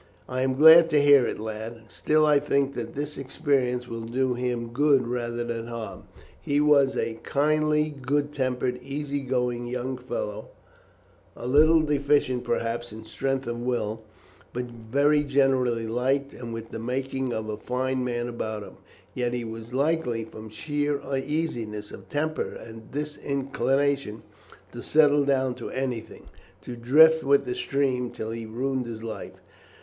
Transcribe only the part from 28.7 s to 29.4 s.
his life.